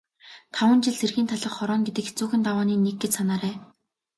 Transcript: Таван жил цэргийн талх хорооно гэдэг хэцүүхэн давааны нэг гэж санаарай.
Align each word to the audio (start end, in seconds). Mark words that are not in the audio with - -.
Таван 0.55 0.79
жил 0.85 0.95
цэргийн 1.01 1.27
талх 1.29 1.51
хорооно 1.57 1.85
гэдэг 1.87 2.05
хэцүүхэн 2.07 2.41
давааны 2.45 2.75
нэг 2.85 2.95
гэж 3.01 3.11
санаарай. 3.15 3.55